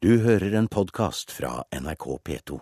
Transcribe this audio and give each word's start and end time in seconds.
Du 0.00 0.14
hører 0.24 0.54
en 0.56 0.64
podkast 0.64 1.28
fra 1.28 1.58
NRK 1.76 2.04
P2. 2.24 2.56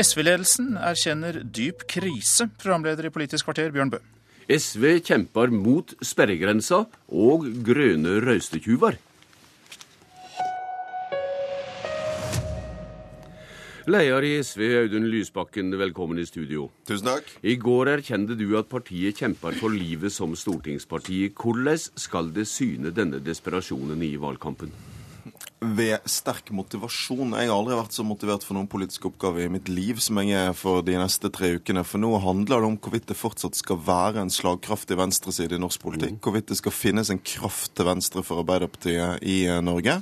SV-ledelsen 0.00 0.70
erkjenner 0.80 1.36
dyp 1.44 1.82
krise, 1.84 2.46
programleder 2.62 3.04
i 3.04 3.10
Politisk 3.12 3.44
kvarter 3.44 3.74
Bjørn 3.74 3.92
Bø. 3.92 3.98
SV 4.48 4.86
kjemper 5.04 5.52
mot 5.52 5.92
sperregrensa 6.00 6.78
og 7.12 7.44
grønne 7.68 8.16
røystetyver. 8.24 8.96
Leder 13.92 14.24
i 14.24 14.34
SV, 14.40 14.64
Audun 14.86 15.12
Lysbakken, 15.12 15.76
velkommen 15.76 16.24
i 16.24 16.24
studio. 16.24 16.70
Tusen 16.88 17.12
takk. 17.12 17.34
I 17.44 17.60
går 17.60 17.98
erkjente 17.98 18.32
du 18.40 18.48
at 18.56 18.72
partiet 18.72 19.20
kjemper 19.20 19.60
for 19.60 19.76
livet 19.76 20.16
som 20.16 20.32
stortingsparti. 20.32 21.26
Hvordan 21.36 22.00
skal 22.00 22.32
det 22.32 22.48
syne 22.48 22.96
denne 22.96 23.20
desperasjonen 23.20 24.08
i 24.08 24.14
valgkampen? 24.16 24.72
Ved 25.58 26.04
sterk 26.06 26.52
motivasjon. 26.54 27.32
Jeg 27.34 27.48
har 27.50 27.56
aldri 27.56 27.74
vært 27.74 27.96
så 27.96 28.04
motivert 28.06 28.44
for 28.46 28.54
noen 28.54 28.68
politisk 28.70 29.08
oppgave 29.08 29.42
i 29.42 29.50
mitt 29.50 29.66
liv 29.66 29.98
som 29.98 30.20
jeg 30.22 30.36
er 30.38 30.52
for 30.54 30.84
de 30.86 30.94
neste 30.94 31.32
tre 31.34 31.56
ukene. 31.58 31.82
For 31.82 31.98
nå 31.98 32.12
handler 32.22 32.62
det 32.62 32.68
om 32.68 32.76
hvorvidt 32.78 33.08
det 33.10 33.16
fortsatt 33.18 33.58
skal 33.58 33.80
være 33.82 34.22
en 34.22 34.30
slagkraftig 34.30 34.94
venstreside 35.00 35.56
i 35.56 35.58
norsk 35.58 35.82
politikk. 35.82 36.14
Mm. 36.14 36.20
Hvorvidt 36.22 36.52
det 36.52 36.58
skal 36.60 36.74
finnes 36.76 37.10
en 37.10 37.18
kraft 37.18 37.72
til 37.74 37.88
venstre 37.88 38.22
for 38.22 38.44
Arbeiderpartiet 38.44 39.24
i 39.26 39.40
eh, 39.50 39.58
Norge. 39.66 39.96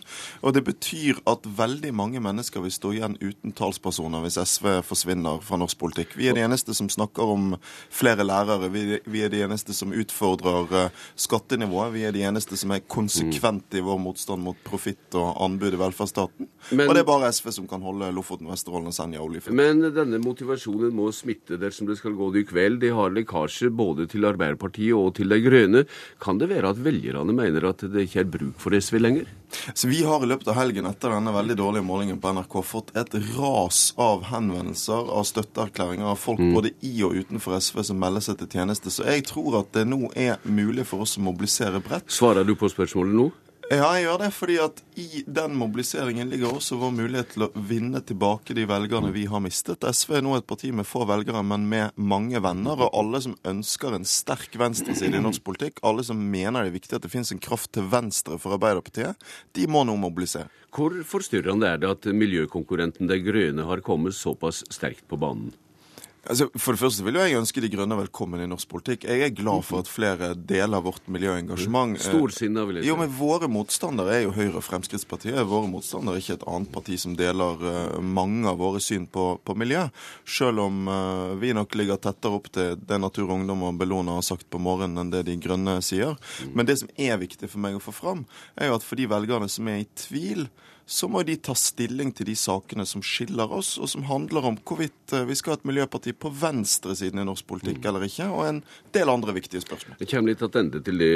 Og 0.44 0.52
det 0.58 0.64
betyr 0.66 1.22
at 1.24 1.48
veldig 1.48 1.94
mange 1.96 2.20
mennesker 2.20 2.60
vil 2.60 2.76
stå 2.76 2.92
igjen 2.98 3.16
uten 3.24 3.56
talspersoner 3.56 4.26
hvis 4.26 4.36
SV 4.36 4.82
forsvinner 4.84 5.40
fra 5.40 5.56
norsk 5.56 5.80
politikk. 5.80 6.18
Vi 6.20 6.28
er 6.28 6.36
de 6.36 6.44
eneste 6.44 6.76
som 6.76 6.92
snakker 6.92 7.32
om 7.32 7.56
flere 7.88 8.28
lærere. 8.28 8.68
Vi, 8.68 9.24
er 9.24 9.32
de 9.32 9.40
eneste 9.48 9.72
som 9.72 9.96
utfordrer 9.96 10.76
eh, 10.82 11.02
skattenivået. 11.16 11.96
Vi 11.96 12.04
er 12.04 12.12
de 12.12 12.28
eneste 12.28 12.60
som 12.60 12.76
er 12.76 12.84
konsekvente 12.84 13.80
i 13.80 13.86
vår 13.88 14.04
motstand 14.04 14.44
mot 14.44 14.60
profitt 14.68 15.16
og 15.16 15.45
anbud 15.46 15.74
i 15.74 15.80
velferdsstaten. 15.80 16.50
Men- 16.70 16.88
og 16.88 16.94
det 16.94 17.02
er 17.02 17.08
bare 17.08 17.30
SV 17.32 17.52
som 17.54 17.68
kan 17.70 17.82
holde 17.82 18.10
Lofoten, 18.12 18.50
Vesterålen 18.50 18.90
og 18.90 18.96
Senja 18.96 19.22
oljefritt. 19.22 19.54
Men 19.54 19.80
denne 19.94 20.20
motivasjonen 20.22 20.92
må 20.92 21.08
smitte 21.14 21.58
dersom 21.60 21.86
det 21.86 21.98
skal 21.98 22.12
gå 22.18 22.32
det 22.34 22.44
i 22.44 22.50
kveld. 22.50 22.80
De 22.80 22.90
har 22.90 23.14
lekkasje 23.14 23.70
både 23.70 24.08
til 24.10 24.26
Arbeiderpartiet 24.28 24.94
og 24.94 25.14
til 25.14 25.28
De 25.32 25.40
Grønne. 25.40 25.86
Kan 26.20 26.38
det 26.38 26.50
være 26.50 26.70
at 26.70 26.82
velgerne 26.82 27.34
mener 27.34 27.68
at 27.68 27.78
det 27.78 28.08
ikke 28.08 28.20
er 28.20 28.30
bruk 28.30 28.58
for 28.58 28.70
SV 28.74 28.98
lenger? 29.00 29.26
Så 29.74 29.88
Vi 29.88 30.02
har 30.02 30.22
i 30.22 30.26
løpet 30.26 30.48
av 30.48 30.58
helgen 30.58 30.86
etter 30.86 31.14
denne 31.14 31.32
veldig 31.32 31.56
dårlige 31.56 31.86
målingen 31.86 32.20
på 32.20 32.32
NRK 32.34 32.56
fått 32.66 32.90
et 32.98 33.14
ras 33.36 33.94
av 33.96 34.24
henvendelser, 34.30 35.08
av 35.08 35.24
støtteerklæringer 35.24 36.10
av 36.10 36.18
folk 36.20 36.38
både 36.38 36.72
i 36.82 37.02
og 37.06 37.14
utenfor 37.14 37.56
SV 37.60 37.82
som 37.90 38.00
melder 38.00 38.24
seg 38.26 38.40
til 38.42 38.50
tjeneste. 38.58 38.92
Så 38.92 39.06
jeg 39.06 39.26
tror 39.30 39.60
at 39.60 39.72
det 39.76 39.86
nå 39.88 40.10
er 40.16 40.38
mulig 40.44 40.86
for 40.86 41.06
oss 41.06 41.16
å 41.16 41.24
mobilisere 41.24 41.80
bredt. 41.84 42.10
Svarer 42.12 42.46
du 42.46 42.54
på 42.58 42.70
spørsmålet 42.72 43.14
nå? 43.16 43.30
Ja, 43.66 43.88
jeg 43.96 44.04
gjør 44.04 44.20
det, 44.20 44.28
fordi 44.30 44.56
at 44.62 44.80
i 44.94 45.24
den 45.26 45.56
mobiliseringen 45.58 46.28
ligger 46.30 46.52
også 46.54 46.76
vår 46.78 46.92
mulighet 46.94 47.32
til 47.32 47.44
å 47.48 47.62
vinne 47.66 47.98
tilbake 48.06 48.54
de 48.54 48.62
velgerne 48.70 49.10
vi 49.10 49.24
har 49.26 49.42
mistet. 49.42 49.82
SV 49.82 50.20
er 50.20 50.22
nå 50.22 50.36
et 50.36 50.46
parti 50.46 50.70
med 50.70 50.86
få 50.86 51.02
velgere, 51.10 51.42
men 51.42 51.64
med 51.66 51.98
mange 51.98 52.38
venner. 52.44 52.78
Og 52.86 52.94
alle 52.94 53.24
som 53.24 53.34
ønsker 53.42 53.96
en 53.96 54.06
sterk 54.06 54.54
venstreside 54.62 55.18
i 55.18 55.24
norsk 55.24 55.42
politikk, 55.42 55.82
alle 55.82 56.06
som 56.06 56.22
mener 56.30 56.62
det 56.62 56.70
er 56.70 56.78
viktig 56.78 56.94
at 56.94 57.08
det 57.08 57.10
finnes 57.10 57.34
en 57.34 57.42
kraft 57.42 57.72
til 57.74 57.90
venstre 57.90 58.38
for 58.38 58.54
Arbeiderpartiet, 58.54 59.18
de 59.58 59.66
må 59.66 59.82
nå 59.82 59.98
mobilisere. 59.98 60.46
Hvor 60.70 60.94
forstyrrende 61.02 61.66
er 61.66 61.82
det 61.82 61.90
at 61.90 62.06
miljøkonkurrenten 62.14 63.10
De 63.10 63.18
Grønne 63.18 63.66
har 63.66 63.82
kommet 63.82 64.14
såpass 64.14 64.62
sterkt 64.70 65.08
på 65.10 65.18
banen? 65.18 65.50
Altså, 66.26 66.48
for 66.58 66.74
det 66.74 66.80
første 66.80 67.04
vil 67.06 67.16
jo 67.18 67.22
jeg 67.22 67.38
ønske 67.38 67.62
De 67.62 67.68
Grønne 67.70 67.96
velkommen 68.00 68.40
i 68.42 68.48
norsk 68.50 68.66
politikk. 68.70 69.04
Jeg 69.06 69.22
er 69.22 69.34
glad 69.36 69.62
for 69.66 69.84
at 69.84 69.90
flere 69.90 70.32
deler 70.34 70.82
vårt 70.82 71.06
miljøengasjement. 71.12 71.94
Eh, 71.94 72.02
Storsinna, 72.02 72.64
vil 72.66 72.80
jeg 72.80 72.86
si. 72.86 72.90
Jo, 72.90 72.96
men 72.98 73.12
Våre 73.14 73.48
motstandere 73.50 74.16
er 74.16 74.24
jo 74.24 74.34
Høyre 74.34 74.58
og 74.58 74.66
Fremskrittspartiet. 74.66 75.38
Våre 75.46 75.70
motstandere 75.70 76.18
er 76.18 76.24
ikke 76.24 76.38
et 76.40 76.48
annet 76.50 76.72
parti 76.74 76.98
som 76.98 77.14
deler 77.18 77.62
eh, 77.70 77.98
mange 78.02 78.50
av 78.50 78.58
våre 78.58 78.82
syn 78.82 79.06
på, 79.06 79.28
på 79.46 79.56
miljø. 79.58 79.86
Selv 80.26 80.64
om 80.66 80.90
uh, 80.90 81.36
vi 81.38 81.52
nok 81.54 81.78
ligger 81.78 82.00
tettere 82.02 82.40
opp 82.40 82.50
til 82.54 82.74
det 82.80 82.98
Natur 83.00 83.28
og 83.28 83.36
Ungdom 83.38 83.62
og 83.68 83.78
Bellona 83.78 84.18
har 84.18 84.26
sagt 84.26 84.48
på 84.50 84.60
morgenen 84.62 85.04
enn 85.04 85.14
det 85.14 85.24
De 85.28 85.38
Grønne 85.40 85.78
sier. 85.84 86.18
Men 86.52 86.66
det 86.66 86.80
som 86.82 86.90
er 86.98 87.20
viktig 87.22 87.50
for 87.52 87.62
meg 87.62 87.78
å 87.78 87.82
få 87.82 87.94
fram, 87.94 88.26
er 88.58 88.72
jo 88.72 88.80
at 88.80 88.86
for 88.86 88.98
de 88.98 89.06
velgerne 89.10 89.48
som 89.52 89.70
er 89.70 89.84
i 89.84 89.90
tvil, 89.94 90.48
så 90.86 91.08
må 91.10 91.24
de 91.26 91.34
ta 91.42 91.54
stilling 91.58 92.12
til 92.14 92.28
de 92.30 92.36
sakene 92.38 92.86
som 92.86 93.02
skiller 93.02 93.50
oss, 93.52 93.72
og 93.82 93.90
som 93.90 94.04
handler 94.06 94.46
om 94.52 94.58
hvorvidt 94.62 95.14
eh, 95.16 95.26
vi 95.26 95.34
skal 95.38 95.52
ha 95.54 95.58
et 95.58 95.66
miljøparti 95.66 96.14
på 96.14 96.30
venstresiden 96.30 97.18
i 97.18 97.26
norsk 97.26 97.46
politikk 97.50 97.88
eller 97.90 98.06
ikke, 98.06 98.28
og 98.30 98.44
en 98.46 98.60
del 98.94 99.10
andre 99.10 99.34
viktige 99.34 99.64
spørsmål. 99.64 99.98
Det 99.98 100.08
kommer 100.12 100.30
litt 100.30 100.44
tilbake 100.44 100.82
til 100.86 101.02
det, 101.02 101.10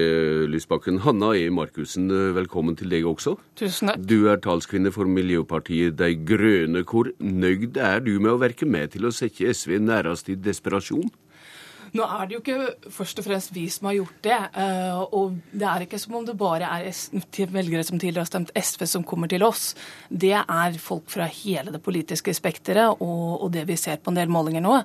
Lysbakken. 0.50 1.00
Hanna 1.06 1.30
E. 1.38 1.46
Markussen, 1.54 2.10
velkommen 2.34 2.78
til 2.78 2.90
deg 2.90 3.06
også. 3.06 3.36
Tusen 3.60 3.92
takk. 3.92 4.02
Du 4.10 4.26
er 4.32 4.42
talskvinne 4.42 4.90
for 4.94 5.06
Miljøpartiet 5.06 5.98
De 6.00 6.12
Grønne. 6.18 6.82
Hvor 6.90 7.12
nøyd 7.22 7.78
er 7.78 8.02
du 8.02 8.16
med 8.18 8.34
å 8.34 8.40
verke 8.42 8.66
med 8.66 8.96
til 8.96 9.06
å 9.06 9.14
sette 9.14 9.54
SV 9.54 9.78
nærest 9.86 10.32
i 10.34 10.38
desperasjon? 10.38 11.10
Nå 11.92 12.04
er 12.06 12.26
det 12.26 12.36
jo 12.36 12.40
ikke 12.42 12.90
først 12.94 13.18
og 13.18 13.26
fremst 13.26 13.54
vi 13.54 13.66
som 13.72 13.88
har 13.90 13.96
gjort 13.98 14.20
det. 14.22 14.38
eh, 14.56 15.00
Og 15.12 15.38
det 15.52 15.66
er 15.66 15.80
ikke 15.86 15.98
som 15.98 16.14
om 16.14 16.26
det 16.26 16.36
bare 16.38 16.68
er 16.70 16.90
velgere 17.50 17.84
som 17.84 17.98
tidligere 17.98 18.22
har 18.24 18.30
stemt 18.30 18.50
SV 18.54 18.86
som 18.86 19.04
kommer 19.04 19.28
til 19.28 19.42
oss. 19.42 19.74
Det 20.08 20.32
er 20.32 20.78
folk 20.78 21.08
fra 21.10 21.26
hele 21.26 21.72
det 21.72 21.82
politiske 21.82 22.34
spekteret. 22.34 23.00
Og, 23.00 23.50
det 23.50 23.66
vi 23.66 23.76
ser 23.76 23.96
på 23.96 24.10
en 24.10 24.16
del 24.16 24.28
målinger 24.28 24.62
nå, 24.62 24.76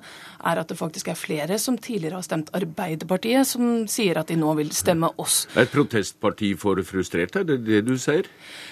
er 0.44 0.58
at 0.58 0.68
det 0.68 0.76
faktisk 0.78 1.08
er 1.08 1.14
flere 1.14 1.58
som 1.58 1.78
tidligere 1.78 2.18
har 2.18 2.22
stemt 2.26 2.50
Arbeiderpartiet, 2.56 3.46
som 3.46 3.86
sier 3.90 4.18
at 4.18 4.26
de 4.26 4.36
nå 4.36 4.54
vil 4.58 4.72
stemme 4.74 5.10
oss. 5.22 5.46
Er 5.54 5.62
Et 5.66 5.70
protestparti 5.70 6.54
for 6.58 6.80
frustrerte, 6.82 7.40
er 7.40 7.44
det 7.44 7.64
det 7.66 7.84
du 7.86 7.96
sier? 7.98 8.26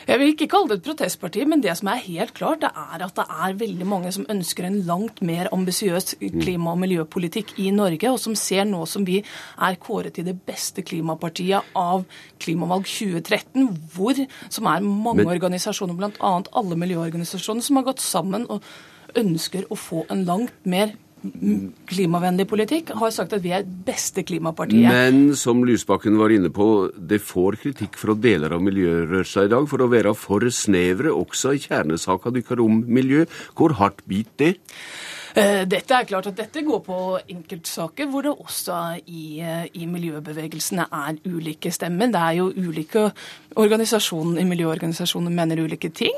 Jeg 0.08 0.18
vil 0.18 0.32
ikke 0.34 0.48
kalle 0.48 0.68
det 0.72 0.78
et 0.80 0.88
protestparti, 0.88 1.44
men 1.46 1.62
det 1.62 1.76
som 1.78 1.88
er 1.92 2.02
helt 2.04 2.34
klart, 2.34 2.60
det 2.64 2.70
er 2.74 3.04
at 3.06 3.14
det 3.14 3.24
er 3.28 3.56
veldig 3.62 3.86
mange 3.86 4.12
som 4.12 4.26
ønsker 4.28 4.64
en 4.68 4.80
langt 4.88 5.22
mer 5.22 5.48
ambisiøs 5.52 6.16
klima- 6.20 6.72
og 6.74 6.78
miljøpolitikk 6.82 7.54
i 7.58 7.70
Norge, 7.74 8.10
og 8.10 8.18
som 8.24 8.36
ser 8.38 8.66
nå 8.68 8.82
som 8.90 9.04
vi 9.06 9.20
er 9.22 9.78
kåret 9.82 10.16
til 10.16 10.26
det 10.28 10.36
beste 10.48 10.84
klimapartiet 10.86 11.76
av 11.78 12.04
Klimavalg 12.42 12.88
2013, 12.88 13.68
hvor, 13.94 14.18
som 14.48 14.68
er 14.72 14.84
mange 14.84 15.22
Men- 15.22 15.32
organisasjoner, 15.36 15.96
bl.a. 16.00 16.34
alle 16.52 16.80
miljøorganisasjoner, 16.80 17.64
som 17.64 17.80
har 17.80 17.88
gått 17.92 18.04
sammen 18.04 18.48
og 18.50 18.62
ønsker 19.14 19.68
å 19.70 19.78
få 19.78 20.04
en 20.10 20.24
langt 20.26 20.54
mer 20.66 20.96
klimavennlig 21.88 22.46
politikk, 22.50 22.92
har 23.00 23.12
sagt 23.14 23.32
at 23.36 23.42
vi 23.44 23.52
er 23.56 23.64
beste 23.64 24.24
klimapartiet. 24.26 24.90
Men 24.90 25.32
som 25.38 25.62
Lysbakken 25.64 26.18
var 26.20 26.34
inne 26.34 26.50
på, 26.52 26.90
det 26.94 27.22
får 27.24 27.56
kritikk 27.62 27.96
fra 28.00 28.16
deler 28.18 28.52
av 28.52 28.64
miljørørsla 28.64 29.46
i 29.46 29.52
dag 29.54 29.68
for 29.70 29.84
å 29.84 29.90
være 29.92 30.14
for 30.18 30.44
snevre 30.52 31.14
også 31.14 31.54
i 31.56 31.62
kjernesaka 31.64 32.32
dykker 32.34 32.60
om 32.64 32.82
miljø. 32.84 33.24
Hvor 33.56 33.76
hardt 33.80 34.04
biter 34.10 34.32
det? 34.44 34.52
Eh, 35.34 35.64
Dette 35.66 35.96
er 35.98 36.04
klart 36.06 36.28
at 36.30 36.36
dette 36.38 36.60
går 36.62 36.82
på 36.86 36.96
enkeltsaker 37.26 38.06
hvor 38.06 38.22
det 38.22 38.30
også 38.38 38.76
i, 39.10 39.40
eh, 39.42 39.64
i 39.74 39.86
miljøbevegelsene 39.90 40.84
er 40.94 41.16
ulike 41.26 41.72
stemmer. 41.74 42.06
Det 42.14 42.20
er 42.20 42.36
jo 42.38 42.52
ulike 42.54 43.08
organisasjoner 43.58 44.40
i 44.42 44.44
miljøorganisasjoner 44.46 45.34
mener 45.34 45.58
ulike 45.64 45.90
ting. 45.90 46.14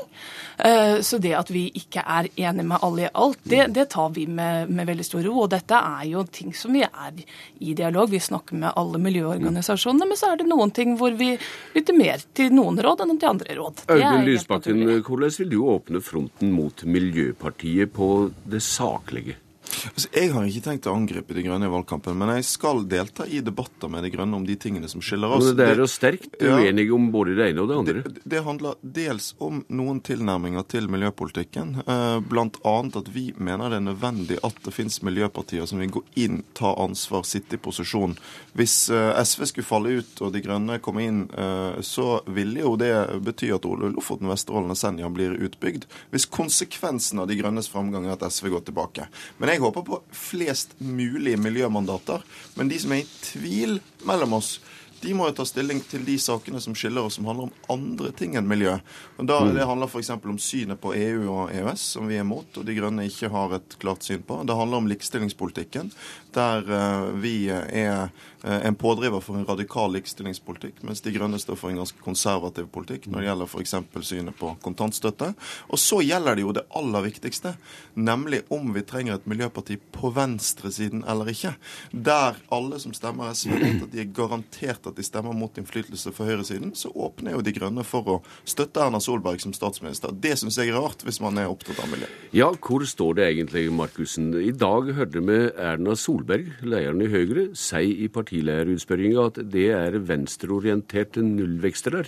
Eh, 0.59 1.01
Så 1.01 1.17
det 1.21 1.33
at 1.33 1.49
vi 1.49 1.71
ikke 1.73 2.03
er 2.05 2.27
enige 2.37 2.65
med 2.65 2.77
alle 2.81 3.07
i 3.07 3.09
alt, 3.13 3.39
det, 3.43 3.73
det 3.73 3.89
tar 3.89 4.09
vi 4.13 4.27
med, 4.27 4.69
med 4.69 4.85
veldig 4.85 5.05
stor 5.05 5.23
ro. 5.25 5.33
Og 5.43 5.49
dette 5.49 5.73
er 5.73 6.05
jo 6.11 6.23
ting 6.23 6.53
som 6.53 6.73
vi 6.73 6.83
er 6.83 7.13
i 7.59 7.73
dialog. 7.73 8.09
Vi 8.09 8.19
snakker 8.19 8.53
med 8.55 8.73
alle 8.75 9.01
miljøorganisasjonene, 9.01 10.05
men 10.07 10.17
så 10.17 10.31
er 10.31 10.37
det 10.37 10.47
noen 10.47 10.71
ting 10.71 10.95
hvor 10.97 11.17
vi 11.17 11.33
lytter 11.73 11.97
mer 11.97 12.21
til 12.37 12.53
noen 12.53 12.77
råd 12.77 13.01
enn 13.01 13.17
til 13.17 13.29
andre 13.33 13.57
råd. 13.57 13.85
Audun 13.89 14.25
Lysbakken, 14.29 14.85
hvordan 15.01 15.37
vil 15.39 15.49
du 15.49 15.59
åpne 15.73 16.01
fronten 16.05 16.51
mot 16.53 16.83
Miljøpartiet 16.85 17.93
på 17.93 18.11
det 18.45 18.61
saklige? 18.61 19.06
Abklänge. 19.07 19.46
Altså, 19.93 20.09
jeg 20.13 20.31
har 20.33 20.47
ikke 20.47 20.65
tenkt 20.69 20.89
å 20.89 20.95
angripe 20.97 21.35
De 21.37 21.43
Grønne 21.45 21.69
i 21.69 21.73
valgkampen, 21.73 22.17
men 22.17 22.33
jeg 22.37 22.47
skal 22.49 22.83
delta 22.89 23.27
i 23.27 23.41
debatter 23.45 23.91
med 23.91 24.05
De 24.05 24.11
Grønne 24.13 24.39
om 24.39 24.45
de 24.47 24.57
tingene 24.59 24.89
som 24.91 25.03
skiller 25.03 25.37
oss. 25.37 25.49
Men 25.49 25.59
det 25.59 25.69
er 25.73 25.81
jo 25.83 25.89
sterkt 25.91 26.37
uenige 26.41 26.95
om 26.95 27.09
både 27.13 27.37
det 27.37 27.51
ene 27.51 27.63
og 27.63 27.71
det 27.71 27.79
andre. 27.81 28.03
Det, 28.07 28.23
det 28.35 28.43
handler 28.45 28.79
dels 28.81 29.31
om 29.43 29.63
noen 29.69 30.01
tilnærminger 30.05 30.67
til 30.71 30.89
miljøpolitikken. 30.91 31.81
bl.a. 31.85 32.19
blant 32.27 32.59
annet 32.67 32.99
at 33.01 33.11
vi 33.13 33.29
mener 33.37 33.71
det 33.71 33.81
er 33.81 33.87
nødvendig 33.89 34.39
at 34.45 34.59
det 34.65 34.73
finnes 34.75 35.01
miljøpartier 35.05 35.65
som 35.69 35.81
vil 35.81 35.93
gå 35.97 36.03
inn, 36.19 36.41
ta 36.57 36.73
ansvar, 36.79 37.25
sitte 37.27 37.57
i 37.57 37.61
posisjon. 37.61 38.15
Hvis 38.57 38.89
eh, 38.93 39.21
SV 39.23 39.47
skulle 39.51 39.67
falle 39.67 39.97
ut 39.99 40.21
og 40.23 40.33
De 40.33 40.41
Grønne 40.43 40.79
komme 40.83 41.05
inn, 41.05 41.23
eh, 41.29 41.79
så 41.85 42.21
ville 42.33 42.63
jo 42.63 42.75
det 42.79 42.91
bety 43.25 43.51
at 43.55 43.67
Ole 43.69 43.91
Lofoten, 43.93 44.29
Vesterålen 44.31 44.73
og 44.73 44.79
Senja 44.79 45.09
blir 45.13 45.37
utbygd. 45.47 45.87
Hvis 46.13 46.27
konsekvensen 46.31 47.21
av 47.21 47.29
De 47.29 47.37
Grønnes 47.39 47.69
framgang 47.71 48.07
er 48.07 48.15
at 48.17 48.25
SV 48.27 48.51
går 48.55 48.67
tilbake. 48.69 49.07
Men 49.37 49.53
jeg 49.53 49.63
håper 49.67 49.85
på 49.87 50.01
flest 50.15 50.73
mulig 50.79 51.37
miljømandater. 51.39 52.23
Men 52.57 52.71
de 52.71 52.79
som 52.81 52.95
er 52.95 53.03
i 53.03 53.09
tvil 53.23 53.79
mellom 54.07 54.37
oss, 54.39 54.57
De 55.01 55.13
må 55.13 55.27
jo 55.29 55.35
ta 55.37 55.45
stilling 55.45 55.79
til 55.85 56.05
de 56.07 56.15
sakene 56.21 56.61
som 56.63 56.75
skiller 56.77 57.05
oss, 57.05 57.17
som 57.19 57.27
handler 57.29 57.47
om 57.49 57.73
andre 57.77 58.11
ting 58.17 58.37
enn 58.39 58.47
miljø. 58.49 58.77
Og 59.17 59.27
da, 59.29 59.39
Det 59.53 59.67
handler 59.69 59.89
f.eks. 59.91 60.09
om 60.09 60.39
synet 60.41 60.81
på 60.81 60.93
EU 60.97 61.27
og 61.29 61.51
EØS, 61.53 61.83
som 61.97 62.07
vi 62.09 62.17
er 62.17 62.25
mot, 62.25 62.47
og 62.57 62.65
De 62.65 62.75
Grønne 62.77 63.05
ikke 63.05 63.29
har 63.33 63.53
et 63.59 63.77
klart 63.81 64.07
syn 64.07 64.25
på. 64.25 64.39
Det 64.47 64.57
handler 64.57 64.81
om 64.81 64.89
likestillingspolitikken, 64.89 65.91
der 66.33 66.65
uh, 66.65 67.13
vi 67.21 67.49
er 67.49 68.09
uh, 68.43 68.57
en 68.57 68.77
pådriver 68.77 69.21
for 69.21 69.37
en 69.37 69.45
radikal 69.47 69.93
likestillingspolitikk, 69.93 70.81
mens 70.87 71.03
De 71.05 71.13
Grønne 71.13 71.39
står 71.41 71.59
for 71.59 71.73
en 71.73 71.81
ganske 71.81 72.01
konservativ 72.03 72.69
politikk 72.73 73.07
når 73.07 73.21
det 73.21 73.29
gjelder 73.29 73.51
f.eks. 73.53 73.75
synet 74.09 74.37
på 74.39 74.53
kontantstøtte. 74.65 75.33
Og 75.69 75.81
så 75.81 76.01
gjelder 76.05 76.37
det 76.37 76.45
jo 76.45 76.55
det 76.57 76.65
aller 76.77 77.05
viktigste, 77.05 77.53
nemlig 77.93 78.43
om 78.53 78.73
vi 78.73 78.85
trenger 78.87 79.17
et 79.17 79.29
miljøparti 79.29 79.77
på 79.93 80.11
venstresiden 80.15 81.05
eller 81.07 81.29
ikke. 81.33 81.53
Der 81.91 82.41
alle 82.53 82.81
som 82.81 82.93
stemmer 82.97 83.33
SV, 83.33 83.57
vet 83.61 83.85
at 83.85 83.93
de 83.93 84.03
er 84.03 84.13
garantert 84.15 84.86
at 84.89 84.99
de 84.99 85.05
stemmer 85.05 85.35
mot 85.37 85.57
innflytelse 85.59 86.13
for 86.15 86.29
høyresiden, 86.29 86.73
så 86.77 86.91
åpner 86.93 87.35
jo 87.35 87.43
De 87.45 87.53
Grønne 87.55 87.85
for 87.87 88.11
å 88.11 88.17
støtte 88.47 88.83
Erna 88.83 89.01
Solberg 89.03 89.41
som 89.43 89.55
statsminister. 89.55 90.13
Det 90.13 90.35
syns 90.39 90.59
jeg 90.59 90.71
er 90.71 90.79
rart, 90.79 91.05
hvis 91.07 91.21
man 91.23 91.39
er 91.41 91.51
opptatt 91.51 91.81
av 91.83 91.91
miljø. 91.91 92.09
Ja, 92.35 92.51
hvor 92.53 92.85
står 92.87 93.19
det 93.19 93.27
egentlig, 93.31 93.67
Markussen? 93.73 94.31
I 94.37 94.53
dag 94.55 94.93
hørte 94.97 95.23
vi 95.23 95.39
Erna 95.55 95.97
Solberg, 95.97 96.53
lederen 96.63 97.03
i 97.05 97.11
Høyre, 97.11 97.49
si 97.57 97.83
i 98.05 98.11
partilederutspørringa 98.11 99.27
at 99.31 99.43
det 99.51 99.69
er 99.75 99.99
venstreorienterte 100.07 101.23
nullvekster 101.25 102.01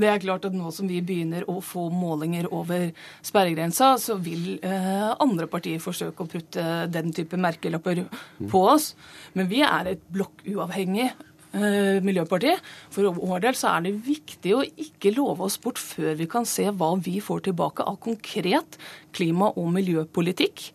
Det 0.00 0.08
er 0.08 0.20
klart 0.22 0.46
at 0.48 0.54
nå 0.56 0.70
som 0.74 0.88
vi 0.90 1.00
begynner 1.04 1.46
å 1.50 1.58
få 1.64 1.88
målinger 1.94 2.48
over 2.54 2.90
sperregrensa, 3.24 3.94
så 4.00 4.16
vil 4.22 4.56
eh, 4.58 5.10
andre 5.22 5.48
partier 5.50 5.82
forsøke 5.82 6.24
å 6.24 6.30
putte 6.30 6.64
den 6.92 7.12
type 7.14 7.38
merkelapper 7.40 8.04
på 8.50 8.64
oss. 8.72 8.92
Men 9.38 9.50
vi 9.52 9.62
er 9.66 9.94
et 9.94 10.02
blokkuavhengig 10.12 11.10
Miljøpartiet. 11.52 12.62
For 12.94 13.12
vår 13.18 13.42
del 13.44 13.56
så 13.58 13.74
er 13.74 13.86
det 13.86 13.94
viktig 14.06 14.54
å 14.56 14.64
ikke 14.64 15.12
love 15.16 15.44
oss 15.46 15.58
bort 15.60 15.80
før 15.80 16.16
vi 16.18 16.28
kan 16.30 16.48
se 16.48 16.64
hva 16.70 16.94
vi 17.02 17.18
får 17.20 17.46
tilbake 17.48 17.84
av 17.84 18.00
konkret 18.04 18.78
klima- 19.12 19.52
og 19.52 19.68
miljøpolitikk. 19.74 20.70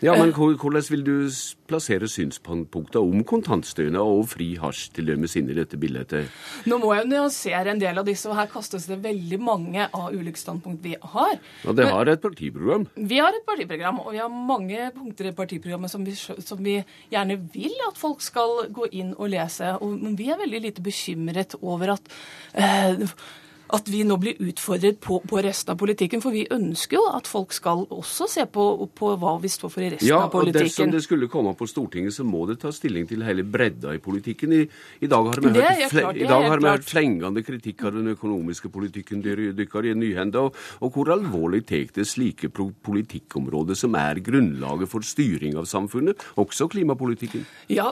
Ja, 0.00 0.14
men 0.16 0.32
Hvordan 0.32 0.84
vil 0.88 1.02
du 1.04 1.14
plassere 1.68 2.08
synspunkter 2.08 3.02
om 3.02 3.20
kontantstønad 3.28 4.00
og 4.00 4.30
fri 4.32 4.54
hasj 4.60 4.86
til 4.96 5.10
dømes 5.10 5.34
inn 5.36 5.50
i 5.52 5.56
dette 5.58 5.76
bildet? 5.80 6.14
Nå 6.70 6.78
må 6.80 6.94
jeg 6.96 7.08
nyansere 7.10 7.74
en 7.74 7.82
del 7.82 8.00
av 8.00 8.06
disse, 8.08 8.28
og 8.30 8.38
her 8.38 8.48
kastes 8.50 8.88
det 8.88 9.00
veldig 9.04 9.40
mange 9.44 9.84
av 9.86 10.14
ulike 10.16 10.40
standpunkt 10.40 10.80
vi 10.84 10.94
har. 11.00 11.36
Ja, 11.66 11.74
Det 11.76 11.88
har 11.90 12.08
et 12.08 12.22
partiprogram? 12.22 12.88
Vi 12.96 13.20
har 13.20 13.36
et 13.36 13.44
partiprogram, 13.46 14.00
og 14.00 14.12
vi 14.14 14.22
har 14.22 14.32
mange 14.32 14.88
punkter 14.96 15.28
i 15.28 15.36
partiprogrammet 15.36 15.92
som 15.92 16.06
vi, 16.06 16.16
som 16.16 16.64
vi 16.64 16.78
gjerne 17.12 17.36
vil 17.52 17.76
at 17.88 18.00
folk 18.00 18.24
skal 18.24 18.66
gå 18.72 18.88
inn 18.92 19.12
og 19.18 19.30
lese. 19.36 19.76
Og, 19.80 20.00
men 20.00 20.16
vi 20.16 20.30
er 20.32 20.40
veldig 20.40 20.64
lite 20.64 20.82
bekymret 20.84 21.58
over 21.60 21.96
at 21.98 22.12
eh, 22.56 23.04
at 23.76 23.88
vi 23.90 24.02
nå 24.06 24.16
blir 24.20 24.40
utfordret 24.42 25.00
på, 25.02 25.20
på, 25.28 25.40
resten 25.44 25.74
av 25.74 25.78
politikken. 25.80 26.22
For 26.22 26.34
vi 26.34 26.44
ønsker 26.52 26.98
jo 26.98 27.04
at 27.12 27.28
folk 27.30 27.54
skal 27.56 27.84
også 27.92 28.28
se 28.30 28.46
på, 28.50 28.66
på 28.96 29.12
hva 29.20 29.36
vi 29.42 29.50
står 29.52 29.72
for 29.72 29.84
i 29.84 29.90
resten 29.94 30.08
ja, 30.08 30.22
av 30.26 30.32
politikken. 30.34 30.60
Ja, 30.60 30.66
og 30.66 30.70
Dersom 30.70 30.94
det 30.94 31.02
skulle 31.04 31.30
komme 31.32 31.54
på 31.58 31.68
Stortinget, 31.70 32.16
så 32.16 32.26
må 32.26 32.44
det 32.50 32.60
ta 32.64 32.72
stilling 32.74 33.08
til 33.10 33.24
hele 33.26 33.44
bredda 33.46 33.94
i 33.96 34.02
politikken. 34.02 34.54
I, 34.56 34.62
i 35.00 35.10
dag 35.10 35.30
har 35.30 35.42
vi 35.44 35.52
hørt, 35.54 36.20
har 36.30 36.64
hørt 36.66 36.88
flengende 36.88 37.44
kritikk 37.46 37.86
av 37.88 37.96
den 37.98 38.12
økonomiske 38.14 38.72
politikken 38.72 39.24
deres 39.24 39.54
i 39.60 39.94
nyhende. 39.96 40.44
Og, 40.44 40.58
og, 40.80 40.92
hvor 40.94 41.12
alvorlig 41.14 41.62
tar 41.68 41.88
det 41.94 42.06
slike 42.08 42.50
politikkområder 42.50 43.78
som 43.78 43.94
er 43.98 44.20
grunnlaget 44.24 44.90
for 44.90 45.06
styring 45.06 45.56
av 45.58 45.68
samfunnet, 45.70 46.20
også 46.40 46.68
klimapolitikken? 46.72 47.46
Ja, 47.72 47.90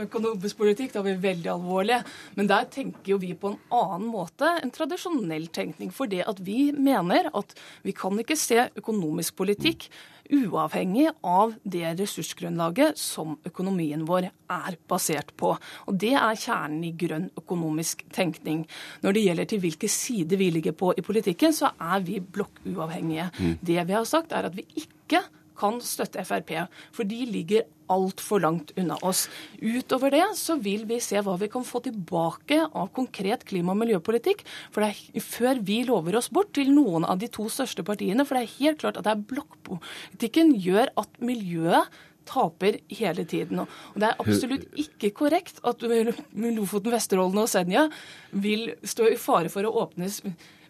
økonomisk 0.00 0.58
politikk 0.62 0.94
da 0.94 1.02
er 1.02 1.10
vi 1.12 1.16
veldig 1.28 1.52
alvorlige. 1.52 2.02
Men 2.38 2.48
der 2.50 2.66
tenker 2.72 3.14
jo 3.14 3.20
vi 3.22 3.34
på 3.38 3.52
en 3.52 3.60
annen 3.76 4.08
måte 4.10 4.48
enn 4.62 4.72
tradisjonelt 4.72 5.01
tradisjonell 5.02 5.48
tenkning. 5.52 5.92
For 5.92 6.06
det 6.10 6.24
at 6.26 6.40
vi 6.40 6.72
mener 6.72 7.30
at 7.34 7.54
vi 7.82 7.92
kan 7.92 8.18
ikke 8.18 8.36
se 8.36 8.68
økonomisk 8.76 9.36
politikk 9.36 9.90
uavhengig 10.32 11.10
av 11.26 11.52
det 11.62 11.90
ressursgrunnlaget 11.98 12.96
som 12.96 13.34
økonomien 13.44 14.04
vår 14.06 14.30
er 14.30 14.78
basert 14.88 15.34
på. 15.36 15.56
Og 15.86 15.94
Det 15.94 16.14
er 16.14 16.38
kjernen 16.38 16.84
i 16.84 16.92
grønn 16.96 17.30
økonomisk 17.36 18.04
tenkning. 18.12 18.66
Når 19.02 19.12
det 19.12 19.24
gjelder 19.26 19.44
til 19.50 19.60
hvilke 19.60 19.88
sider 19.88 20.36
vi 20.36 20.50
ligger 20.50 20.72
på 20.72 20.94
i 20.96 21.02
politikken, 21.02 21.52
så 21.52 21.72
er 21.78 22.00
vi 22.00 22.20
blokkuavhengige. 22.20 23.30
Mm. 23.38 23.58
Det 23.60 23.86
vi 23.86 23.92
har 23.92 24.04
sagt, 24.04 24.32
er 24.32 24.48
at 24.48 24.56
vi 24.56 24.64
ikke 24.76 25.20
kan 25.58 25.80
støtte 25.84 26.24
Frp, 26.26 26.52
for 26.94 27.08
de 27.08 27.24
ligger 27.28 27.66
altfor 27.92 28.40
langt 28.42 28.72
unna 28.78 28.96
oss. 29.04 29.26
Utover 29.60 30.14
det 30.14 30.24
så 30.38 30.56
vil 30.62 30.86
vi 30.88 31.00
se 31.02 31.20
hva 31.22 31.34
vi 31.40 31.50
kan 31.52 31.64
få 31.66 31.82
tilbake 31.84 32.60
av 32.68 32.92
konkret 32.96 33.44
klima- 33.48 33.74
og 33.74 33.82
miljøpolitikk. 33.82 34.44
For 34.72 34.84
det 34.84 34.92
er 34.92 35.26
før 35.26 35.60
vi 35.66 35.82
lover 35.88 36.16
oss 36.20 36.30
bort 36.32 36.54
til 36.56 36.72
noen 36.72 37.04
av 37.08 37.20
de 37.22 37.28
to 37.32 37.48
største 37.52 37.84
partiene. 37.86 38.26
For 38.28 38.38
det 38.38 38.46
er 38.46 38.56
helt 38.60 38.80
klart 38.84 39.00
at 39.00 39.08
det 39.08 39.12
er 39.16 39.26
blokkpolitikken 39.34 40.56
gjør 40.62 40.94
at 41.02 41.20
miljøet 41.20 42.00
taper 42.28 42.78
hele 42.92 43.24
tiden. 43.28 43.64
Og 43.64 43.98
det 43.98 44.08
er 44.08 44.20
absolutt 44.22 44.66
ikke 44.78 45.12
korrekt 45.22 45.58
at 45.66 45.82
Lofoten, 45.82 46.92
Vesterålen 46.94 47.42
og 47.42 47.50
Senja 47.50 47.88
vil 48.30 48.68
stå 48.86 49.10
i 49.10 49.18
fare 49.20 49.50
for 49.52 49.66
å 49.66 49.74
åpnes 49.84 50.22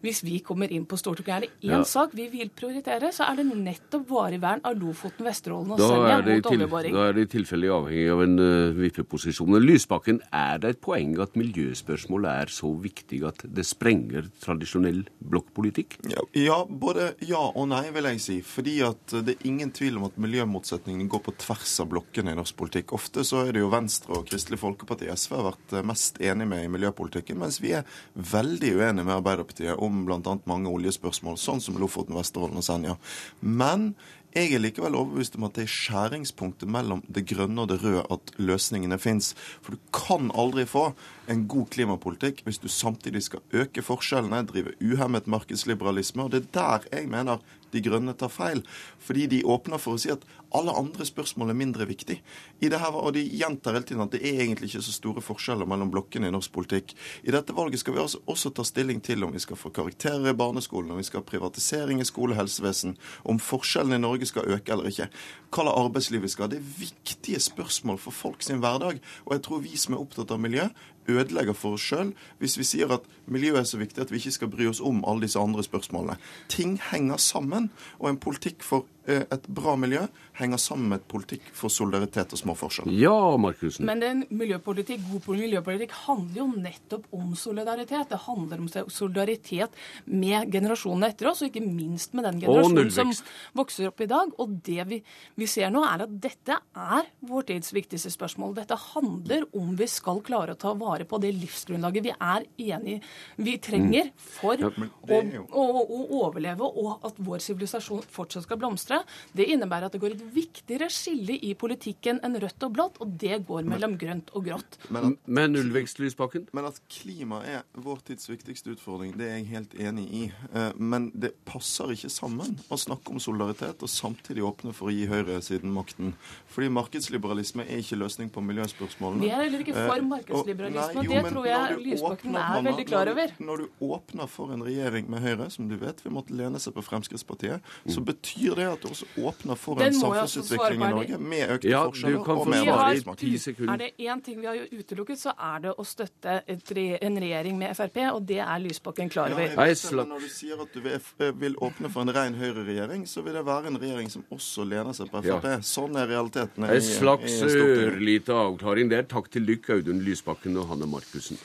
hvis 0.03 0.23
vi 0.27 0.41
kommer 0.45 0.73
inn 0.73 0.85
på 0.89 0.99
Stortinget. 0.99 1.33
Er 1.33 1.45
det 1.47 1.71
én 1.71 1.79
ja. 1.79 1.87
sak 1.87 2.15
vi 2.19 2.27
vil 2.33 2.51
prioritere, 2.55 3.13
så 3.15 3.29
er 3.29 3.39
det 3.41 3.47
nettopp 3.49 4.09
varig 4.11 4.41
vern 4.43 4.63
av 4.67 4.77
Lofoten, 4.79 5.25
Vesterålen 5.27 5.75
og 5.77 5.83
Senja 5.83 6.19
mot 6.27 6.51
oljeboring. 6.51 6.97
Da 6.97 7.07
er 7.09 7.17
det 7.17 7.27
i 7.29 7.31
tilfelle 7.37 7.71
avhengig 7.73 8.09
av 8.13 8.25
en 8.25 8.37
uh, 8.43 8.75
vippeposisjon. 8.77 9.59
Lysbakken, 9.63 10.21
er 10.35 10.63
det 10.63 10.75
et 10.75 10.83
poeng 10.83 11.15
at 11.23 11.39
miljøspørsmål 11.39 12.29
er 12.33 12.53
så 12.53 12.73
viktig 12.83 13.23
at 13.29 13.45
det 13.47 13.67
sprenger 13.69 14.29
tradisjonell 14.43 15.05
blokkpolitikk? 15.33 16.01
Ja, 16.11 16.27
ja, 16.39 16.59
både 16.67 17.13
ja 17.27 17.43
og 17.53 17.69
nei, 17.71 17.85
vil 17.95 18.11
jeg 18.11 18.23
si. 18.25 18.39
Fordi 18.47 18.79
at 18.87 19.17
det 19.23 19.37
er 19.37 19.49
ingen 19.49 19.73
tvil 19.75 20.01
om 20.01 20.09
at 20.09 20.19
miljømotsetningene 20.21 21.11
går 21.13 21.25
på 21.29 21.37
tvers 21.45 21.77
av 21.85 21.91
blokkene 21.93 22.35
i 22.35 22.39
norsk 22.39 22.59
politikk. 22.59 22.97
Ofte 22.99 23.27
så 23.27 23.45
er 23.47 23.55
det 23.55 23.63
jo 23.63 23.71
Venstre 23.73 24.19
og 24.19 24.27
Kristelig 24.31 24.61
Folkeparti 24.63 25.11
SV 25.13 25.39
har 25.39 25.49
vært 25.53 25.77
mest 25.87 26.21
enige 26.23 26.51
med 26.51 26.67
i 26.67 26.73
miljøpolitikken, 26.73 27.39
mens 27.39 27.61
vi 27.63 27.75
er 27.79 27.87
veldig 28.15 28.75
uenige 28.79 29.07
med 29.07 29.17
Arbeiderpartiet 29.19 29.79
om 29.83 29.92
om 29.93 30.03
bl.a. 30.09 30.39
mange 30.49 30.73
oljespørsmål, 30.73 31.39
sånn 31.41 31.63
som 31.63 31.79
Lofoten, 31.81 32.17
Vesterålen 32.19 32.59
og 32.61 32.67
Senja. 32.67 32.99
Men 33.41 33.93
jeg 34.33 34.55
er 34.57 34.63
likevel 34.63 34.95
overbevist 34.97 35.35
om 35.37 35.45
at 35.45 35.59
det 35.59 35.67
er 35.67 35.73
skjæringspunktet 35.75 36.71
mellom 36.73 37.03
det 37.05 37.27
grønne 37.29 37.67
og 37.67 37.69
det 37.69 37.83
røde 37.83 38.05
at 38.15 38.31
løsningene 38.41 38.97
fins. 38.97 39.35
For 39.61 39.77
du 39.77 39.91
kan 39.93 40.31
aldri 40.33 40.65
få 40.69 40.87
en 41.33 41.43
god 41.53 41.69
klimapolitikk 41.75 42.41
hvis 42.47 42.63
du 42.63 42.71
samtidig 42.73 43.27
skal 43.27 43.45
øke 43.53 43.85
forskjellene, 43.85 44.41
drive 44.49 44.73
uhemmet 44.81 45.29
markedsliberalisme. 45.29 46.25
Og 46.25 46.33
det 46.33 46.47
er 46.47 46.49
der 46.57 46.89
jeg 46.95 47.11
mener 47.13 47.45
De 47.73 47.85
Grønne 47.85 48.17
tar 48.17 48.33
feil. 48.33 48.65
Fordi 49.01 49.29
de 49.29 49.45
åpner 49.45 49.81
for 49.81 49.97
å 49.97 50.01
si 50.01 50.09
at 50.13 50.25
alle 50.57 50.75
andre 50.77 51.07
spørsmål 51.07 51.53
er 51.53 51.59
mindre 51.59 51.87
viktig. 51.89 52.19
I 52.61 52.71
det 52.71 52.81
her, 52.81 52.95
og 52.95 53.13
De 53.17 53.23
gjentar 53.23 53.77
hele 53.77 53.87
tiden 53.89 54.05
at 54.05 54.13
det 54.15 54.23
er 54.23 54.41
egentlig 54.43 54.71
ikke 54.71 54.85
så 54.85 54.95
store 54.95 55.25
forskjeller 55.25 55.69
mellom 55.69 55.91
blokkene 55.93 56.29
i 56.29 56.35
norsk 56.35 56.53
politikk. 56.53 56.95
I 57.25 57.35
dette 57.35 57.57
valget 57.57 57.81
skal 57.81 57.97
vi 57.97 58.03
altså 58.03 58.23
også 58.27 58.53
ta 58.55 58.65
stilling 58.65 59.03
til 59.05 59.25
om 59.25 59.33
vi 59.33 59.43
skal 59.43 59.57
få 59.57 59.73
karakterer 59.75 60.31
i 60.31 60.37
barneskolen, 60.37 60.91
om 60.91 61.01
vi 61.01 61.07
skal 61.09 61.23
ha 61.23 61.29
privatisering 61.29 62.01
i 62.01 62.09
skole 62.09 62.37
og 62.37 62.43
helsevesen, 62.43 62.97
om 63.25 63.41
forskjellene 63.43 64.01
i 64.01 64.05
Norge 64.05 64.29
skal 64.29 64.49
øke 64.49 64.73
eller 64.73 64.91
ikke, 64.91 65.09
hva 65.53 65.67
slags 65.67 65.79
arbeidsliv 65.85 66.23
vi 66.25 66.33
skal 66.33 66.47
ha. 66.47 66.53
Det 66.55 66.61
er 66.63 66.81
viktige 66.81 67.41
spørsmål 67.41 68.01
for 68.01 68.17
folk 68.17 68.43
sin 68.43 68.63
hverdag. 68.63 69.01
Og 69.27 69.37
jeg 69.37 69.45
tror 69.45 69.65
vi 69.65 69.77
som 69.77 69.97
er 69.97 70.05
opptatt 70.05 70.33
av 70.33 70.41
miljø, 70.41 70.69
ødelegger 71.09 71.57
for 71.59 71.77
oss 71.77 71.83
sjøl 71.83 72.13
hvis 72.39 72.55
vi 72.61 72.67
sier 72.67 72.93
at 72.95 73.07
miljøet 73.27 73.63
er 73.63 73.69
så 73.69 73.81
viktig 73.81 74.05
at 74.05 74.13
vi 74.13 74.21
ikke 74.21 74.35
skal 74.37 74.51
bry 74.53 74.69
oss 74.71 74.83
om 74.83 75.03
alle 75.09 75.27
disse 75.27 75.41
andre 75.41 75.65
spørsmålene. 75.67 76.19
Ting 76.53 76.77
henger 76.91 77.19
sammen, 77.23 77.71
og 77.99 78.11
en 78.11 78.21
politikk 78.23 78.63
for 78.67 78.87
et 79.07 79.47
bra 79.51 79.75
miljø 79.77 80.05
henger 80.39 80.61
sammen 80.61 80.93
med 80.93 81.01
et 81.03 81.09
politikk 81.11 81.49
for 81.57 81.73
solidaritet 81.73 82.33
og 82.35 82.41
små 82.41 82.55
forskjeller. 82.59 82.95
Ja, 82.97 83.37
Markusen. 83.41 83.87
Men 83.89 84.03
en 84.07 84.23
miljøpolitikk, 84.31 85.03
god 85.11 85.41
miljøpolitikk 85.41 85.95
handler 86.05 86.39
jo 86.43 86.47
nettopp 86.53 87.09
om 87.17 87.35
solidaritet. 87.39 88.13
Det 88.13 88.21
handler 88.27 88.63
om 88.63 88.71
solidaritet 88.93 89.77
med 90.07 90.53
generasjonene 90.53 91.11
etter 91.13 91.31
oss, 91.33 91.43
og 91.43 91.51
ikke 91.51 91.65
minst 91.67 92.15
med 92.17 92.29
den 92.29 92.41
generasjonen 92.45 92.93
som 92.95 93.13
vokser 93.59 93.91
opp 93.91 94.03
i 94.05 94.11
dag. 94.11 94.33
Og 94.43 94.57
det 94.65 94.87
vi, 94.89 95.01
vi 95.39 95.51
ser 95.51 95.73
nå, 95.75 95.85
er 95.89 96.07
at 96.07 96.17
dette 96.23 96.59
er 96.59 97.11
vår 97.29 97.49
tids 97.51 97.75
viktigste 97.75 98.13
spørsmål. 98.15 98.57
Dette 98.61 98.79
handler 98.95 99.47
om 99.59 99.75
vi 99.79 99.89
skal 99.91 100.23
klare 100.25 100.57
å 100.57 100.61
ta 100.61 100.75
vare 100.79 101.07
på 101.09 101.21
det 101.23 101.35
livsgrunnlaget 101.41 102.07
vi 102.07 102.15
er 102.15 102.47
enig 102.73 102.99
vi 103.43 103.57
trenger 103.63 104.11
for 104.17 104.61
ja, 104.61 104.69
å, 104.69 105.21
å, 105.21 105.65
å, 105.83 106.01
overleve 106.23 106.67
og 106.67 107.05
at 107.07 107.19
vår 107.23 107.43
sivilisasjon 107.45 108.05
fortsatt 108.13 108.47
skal 108.47 108.61
blomstre. 108.61 108.92
Det 109.37 109.47
innebærer 109.55 109.89
at 109.89 109.97
det 109.97 110.03
går 110.03 110.17
et 110.17 110.25
viktigere 110.35 110.89
skille 110.93 111.39
i 111.41 111.55
politikken 111.59 112.21
enn 112.25 112.39
rødt 112.43 112.67
og 112.67 112.75
blått, 112.77 113.01
og 113.03 113.17
det 113.21 113.43
går 113.49 113.67
mellom 113.69 113.97
grønt 114.01 114.33
og 114.37 114.47
grått. 114.49 114.79
Men, 114.93 115.17
men 115.27 115.55
nullvekstlyspakken? 115.57 116.49
Men 116.57 116.69
at 116.71 116.81
klima 116.93 117.43
er 117.49 117.65
vår 117.73 118.03
tids 118.09 118.29
viktigste 118.31 118.75
utfordring, 118.75 119.15
det 119.19 119.29
er 119.29 119.39
jeg 119.41 119.51
helt 119.53 119.77
enig 119.81 120.07
i. 120.09 120.23
Eh, 120.53 120.71
men 120.79 121.11
det 121.15 121.33
passer 121.49 121.93
ikke 121.95 122.11
sammen 122.13 122.59
å 122.73 122.79
snakke 122.81 123.15
om 123.15 123.21
solidaritet 123.23 123.83
og 123.83 123.91
samtidig 123.91 124.45
åpne 124.47 124.75
for 124.77 124.91
å 124.91 124.95
gi 124.95 125.07
høyresiden 125.11 125.73
makten. 125.75 126.15
Fordi 126.53 126.71
markedsliberalisme 126.73 127.67
er 127.67 127.83
ikke 127.83 127.99
løsning 128.01 128.31
på 128.33 128.45
miljøspørsmålene. 128.45 129.23
Vi 129.25 129.33
er 129.33 129.45
heller 129.47 129.65
ikke 129.65 129.77
for 129.77 129.97
eh, 129.97 130.09
markedsliberalisme. 130.13 131.03
Nei, 131.03 131.07
og 131.07 131.13
Det 131.13 131.33
tror 131.33 131.49
jeg 131.49 131.79
Lysbakken 131.83 132.39
er 132.43 132.67
veldig 132.69 132.87
klar 132.89 133.13
over. 133.13 133.35
Når, 133.39 133.47
når, 133.49 133.63
du 133.63 133.87
åpner 133.93 134.31
for 134.31 134.55
en 134.55 134.65
regjering 134.67 135.11
med 135.13 135.25
Høyre, 135.25 135.49
som 135.53 135.69
du 135.71 135.77
vet 135.81 136.03
vi 136.05 136.13
måtte 136.15 136.37
lene 136.37 136.61
seg 136.63 136.75
på 136.77 136.85
Fremskrittspartiet, 136.87 137.73
så 137.87 138.03
mm. 138.03 138.09
betyr 138.11 138.59
det 138.59 138.69
at 138.71 138.82
du 138.83 138.89
også 138.91 139.07
åpner 139.23 139.59
for 139.59 139.83
en 139.83 139.95
samfunnsutvikling 139.95 140.83
i 140.83 140.91
Norge 140.93 141.19
med 141.19 141.55
økte 141.57 141.71
ja, 141.71 141.83
forskjeller 141.89 142.33
og 142.35 142.51
mer 142.51 142.71
arbeidsmakt. 142.75 143.23
Er 143.23 143.81
det 143.81 143.91
én 143.99 144.23
ting 144.25 144.41
vi 144.41 144.49
har 144.51 144.61
utelukket, 144.73 145.21
så 145.23 145.35
er 145.37 145.65
det 145.67 145.75
å 145.79 145.87
støtte 145.87 146.39
en 146.49 147.21
regjering 147.25 147.59
med 147.61 147.77
Frp, 147.79 147.99
og 148.13 148.23
det 148.29 148.41
er 148.45 148.63
Lysbakken 148.63 149.13
klar 149.13 149.33
over. 149.35 149.55
Ja, 149.55 150.05
når 150.13 150.27
du 150.27 150.29
sier 150.33 150.63
at 150.63 150.75
du 150.75 150.83
vil, 150.85 150.99
vil 151.41 151.59
åpne 151.63 151.91
for 151.93 152.07
en 152.07 152.15
ren 152.15 152.39
høyreregjering, 152.39 153.07
så 153.11 153.25
vil 153.27 153.39
det 153.39 153.45
være 153.47 153.73
en 153.73 153.81
regjering 153.83 154.11
som 154.13 154.27
også 154.35 154.67
lener 154.69 154.97
seg 154.97 155.11
på 155.13 155.25
Frp. 155.27 155.49
Ja. 155.55 155.61
Sånn 155.67 155.99
er 155.99 156.11
realiteten. 156.11 156.67
En 156.69 156.87
slags 156.87 157.41
ørlite 157.47 158.37
avklaring 158.37 158.93
der. 158.93 159.07
Takk 159.11 159.31
til 159.33 159.47
dykk, 159.49 159.75
Audun 159.79 160.03
Lysbakken 160.07 160.57
og 160.61 160.71
Hanne 160.73 160.89
Markussen. 160.91 161.41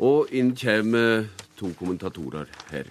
Og 0.00 0.30
inn 0.32 0.54
kommer 0.56 1.26
to 1.60 1.74
kommentatorer 1.76 2.48
her. 2.70 2.88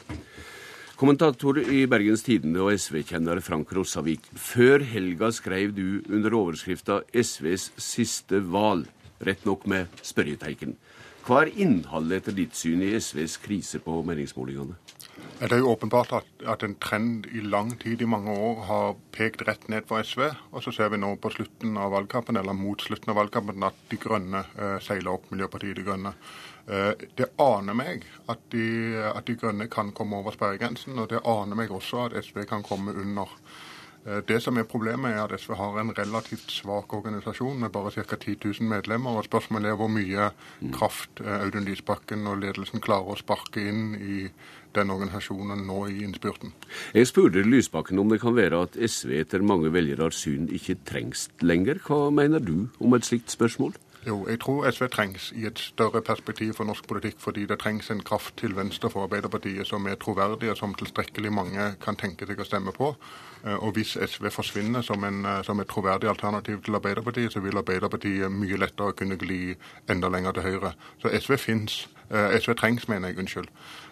Kommentator 1.00 1.56
i 1.64 1.86
Bergens 1.88 2.26
Tidende 2.26 2.60
og 2.60 2.74
SV-kjenner 2.76 3.40
Frank 3.40 3.70
Rossavik. 3.72 4.26
Før 4.36 4.84
helga 4.84 5.30
skrev 5.32 5.72
du 5.72 6.02
under 6.12 6.34
overskrifta 6.36 6.98
'SVs 7.14 7.70
siste 7.80 8.42
val', 8.44 8.84
rett 9.24 9.46
nok 9.48 9.64
med 9.64 9.88
spørreteiken. 10.04 10.76
Hva 11.24 11.46
er 11.46 11.56
innholdet 11.56 12.18
etter 12.18 12.36
ditt 12.36 12.60
syn 12.60 12.84
i 12.84 12.92
SVs 13.00 13.38
krise 13.40 13.80
på 13.80 13.96
meningsmålingene? 14.04 14.76
Det 15.40 15.54
er 15.56 15.62
jo 15.62 15.72
åpenbart 15.72 16.12
at, 16.18 16.28
at, 16.52 16.64
en 16.64 16.76
trend 16.84 17.28
i 17.32 17.40
lang 17.40 17.72
tid, 17.80 18.02
i 18.02 18.08
mange 18.10 18.32
år, 18.32 18.58
har 18.68 18.98
pekt 19.16 19.46
rett 19.48 19.70
ned 19.72 19.88
for 19.88 20.04
SV. 20.04 20.26
Og 20.52 20.66
så 20.66 20.74
ser 20.76 20.92
vi 20.92 21.00
nå 21.00 21.14
på 21.22 21.32
slutten 21.32 21.78
av 21.80 21.94
valgkampen, 21.96 22.36
eller 22.40 22.58
mot 22.58 22.82
slutten 22.84 23.14
av 23.14 23.22
valgkampen 23.22 23.64
at 23.68 23.80
De 23.92 24.00
Grønne 24.02 24.44
eh, 24.58 24.78
seiler 24.84 25.14
opp, 25.14 25.30
Miljøpartiet 25.32 25.80
De 25.80 25.86
Grønne. 25.88 26.12
Eh, 26.68 27.08
det 27.16 27.32
aner 27.40 27.78
meg 27.78 28.04
at 28.30 28.44
de, 28.52 28.68
at 29.14 29.26
de 29.32 29.38
Grønne 29.40 29.70
kan 29.72 29.94
komme 29.96 30.20
over 30.20 30.36
sperregrensen, 30.36 31.00
og 31.00 31.08
det 31.14 31.24
aner 31.24 31.62
meg 31.62 31.72
også 31.72 32.10
at 32.10 32.20
SV 32.20 32.44
kan 32.50 32.66
komme 32.66 32.96
under. 33.00 33.32
Det 34.28 34.40
som 34.42 34.58
er 34.58 34.68
Problemet 34.70 35.14
er 35.14 35.24
at 35.24 35.42
SV 35.42 35.56
har 35.60 35.80
en 35.82 35.92
relativt 35.98 36.52
svak 36.54 36.94
organisasjon 36.94 37.60
med 37.60 37.72
bare 37.74 37.92
ca. 37.92 38.16
10 38.16 38.38
000 38.46 38.70
medlemmer. 38.70 39.18
og 39.18 39.26
Spørsmålet 39.26 39.72
er 39.72 39.78
hvor 39.80 39.92
mye 39.92 40.30
kraft 40.74 41.22
eh, 41.26 41.44
Audun 41.44 41.68
Lysbakken 41.68 42.28
og 42.28 42.40
ledelsen 42.44 42.82
klarer 42.82 43.14
å 43.14 43.20
sparke 43.20 43.62
inn 43.62 43.96
i 43.96 44.30
den 44.78 44.94
organisasjonen 44.94 45.66
nå 45.66 45.84
i 45.90 46.04
innspurten. 46.06 46.54
Jeg 46.94 47.10
spurte 47.10 47.46
Lysbakken 47.46 48.00
om 48.00 48.10
det 48.10 48.22
kan 48.22 48.38
være 48.38 48.64
at 48.68 48.78
SV 48.78 49.16
etter 49.24 49.46
mange 49.46 49.74
velgeres 49.74 50.22
syn 50.26 50.50
ikke 50.54 50.78
trengs 50.86 51.30
lenger. 51.42 51.82
Hva 51.86 52.10
mener 52.14 52.44
du 52.44 52.70
om 52.80 52.98
et 52.98 53.08
slikt 53.08 53.34
spørsmål? 53.34 53.78
Jo, 54.08 54.22
jeg 54.30 54.40
tror 54.40 54.64
SV 54.72 54.86
trengs 54.88 55.32
i 55.36 55.44
et 55.46 55.60
større 55.60 56.00
perspektiv 56.02 56.54
for 56.56 56.64
norsk 56.64 56.86
politikk, 56.88 57.18
fordi 57.20 57.44
det 57.46 57.58
trengs 57.60 57.90
en 57.92 58.00
kraft 58.04 58.38
til 58.40 58.56
venstre 58.56 58.88
for 58.90 59.04
Arbeiderpartiet 59.04 59.68
som 59.68 59.88
er 59.92 60.00
troverdig, 60.00 60.52
og 60.54 60.58
som 60.58 60.76
tilstrekkelig 60.80 61.34
mange 61.36 61.66
kan 61.84 62.00
tenke 62.00 62.28
seg 62.30 62.40
å 62.40 62.48
stemme 62.48 62.72
på. 62.72 62.94
Eh, 63.46 63.56
og 63.56 63.74
hvis 63.78 63.98
SV 63.98 64.30
forsvinner 64.32 64.82
som, 64.82 65.04
en, 65.04 65.26
eh, 65.26 65.42
som 65.44 65.60
et 65.60 65.68
troverdig 65.68 66.10
alternativ 66.10 66.64
til 66.64 66.76
Arbeiderpartiet, 66.76 67.34
så 67.34 67.44
vil 67.44 67.58
Arbeiderpartiet 67.58 68.32
mye 68.32 68.58
lettere 68.58 68.94
kunne 68.94 69.18
gli 69.18 69.56
enda 69.90 70.10
lenger 70.10 70.32
til 70.32 70.44
høyre. 70.44 70.74
Så 71.02 71.14
SV 71.20 71.38
fins. 71.38 71.88
Eh, 72.10 72.40
SV 72.40 72.56
trengs, 72.58 72.88
mener 72.90 73.12
jeg. 73.12 73.20
Unnskyld. 73.22 73.50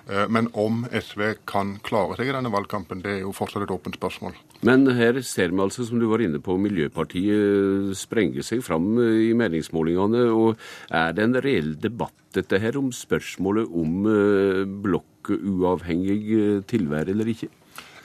Eh, 0.09 0.25
men 0.31 0.47
om 0.57 0.85
SV 0.91 1.35
kan 1.49 1.75
klare 1.85 2.15
seg 2.17 2.31
i 2.31 2.33
denne 2.33 2.51
valgkampen, 2.51 3.03
det 3.03 3.11
er 3.11 3.19
jo 3.25 3.33
fortsatt 3.35 3.65
et 3.65 3.73
åpent 3.73 3.97
spørsmål. 3.99 4.37
Men 4.65 4.87
her 4.97 5.19
ser 5.21 5.51
vi 5.53 5.61
altså, 5.61 5.85
som 5.85 5.99
du 5.99 6.07
var 6.09 6.23
inne 6.23 6.41
på, 6.41 6.55
Miljøpartiet 6.57 7.93
sprenge 7.99 8.45
seg 8.45 8.63
fram 8.65 8.95
i 8.97 9.33
meningsmålingene. 9.37 10.31
og 10.31 10.57
Er 10.89 11.13
det 11.13 11.23
en 11.23 11.41
reell 11.43 11.75
debatt 11.75 12.15
dette 12.33 12.59
her 12.59 12.77
om 12.77 12.89
spørsmålet 12.91 13.69
om 13.69 14.09
eh, 14.09 14.65
blokkuavhengig 14.65 16.21
tilvære 16.25 16.65
tilvær 16.71 17.13
eller 17.13 17.33
ikke? 17.35 17.49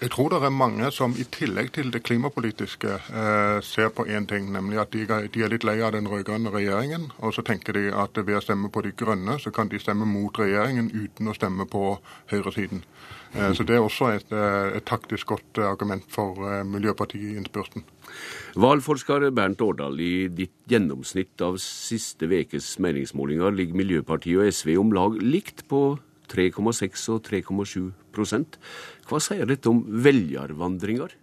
Jeg 0.02 0.10
tror 0.10 0.32
det 0.32 0.40
er 0.42 0.50
mange 0.50 0.88
som 0.90 1.12
i 1.14 1.22
tillegg 1.30 1.68
til 1.76 1.92
det 1.94 2.00
klimapolitiske 2.02 2.90
eh, 2.90 3.58
ser 3.62 3.92
på 3.94 4.02
én 4.10 4.26
ting, 4.26 4.48
nemlig 4.50 4.80
at 4.82 4.90
de, 4.90 5.04
er 5.06 5.52
litt 5.52 5.62
lei 5.62 5.76
av 5.78 5.92
den 5.94 6.08
rød-grønne 6.10 6.50
regjeringen. 6.50 7.04
Og 7.22 7.36
så 7.36 7.44
tenker 7.46 7.78
de 7.78 7.84
at 7.94 8.18
ved 8.18 8.34
å 8.34 8.42
stemme 8.42 8.72
på 8.74 8.82
de 8.82 8.90
grønne, 8.98 9.38
så 9.38 9.54
kan 9.54 9.70
de 9.70 9.78
stemme 9.78 10.08
mot 10.10 10.34
regjeringen 10.42 10.90
uten 10.90 11.30
å 11.30 11.36
stemme 11.38 11.68
på 11.70 11.84
høyresiden. 12.34 12.82
Eh, 13.38 13.52
så 13.54 13.62
det 13.62 13.78
er 13.78 13.86
også 13.86 14.10
et, 14.16 14.34
eh, 14.34 14.76
et 14.80 14.88
taktisk 14.90 15.30
godt 15.36 15.62
argument 15.70 16.10
for 16.10 16.50
eh, 16.50 16.64
Miljøpartiet 16.66 17.30
i 17.30 17.38
innspurten. 17.38 17.86
Valgforsker 18.58 19.30
Bernt 19.30 19.62
Årdal, 19.62 20.00
i 20.02 20.26
ditt 20.28 20.66
gjennomsnitt 20.66 21.46
av 21.46 21.62
siste 21.62 22.26
vekes 22.26 22.74
meningsmålinger 22.82 23.54
ligger 23.54 23.78
Miljøpartiet 23.84 24.42
og 24.42 24.50
SV 24.50 24.80
om 24.82 24.90
lag 24.98 25.22
likt 25.22 25.62
på 25.70 25.92
3,6 26.30 27.08
og 27.14 27.22
3,7% 27.26 28.58
Hva 29.08 29.20
sier 29.22 29.48
dette 29.48 29.70
om 29.70 29.82
velgervandringer? 30.04 31.16